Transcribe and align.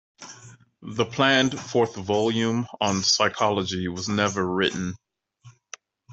The 0.81 1.05
planned 1.05 1.59
fourth 1.59 1.95
volume 1.95 2.65
on 2.79 3.03
psychology 3.03 3.87
was 3.87 4.09
never 4.09 4.43
written. 4.51 4.95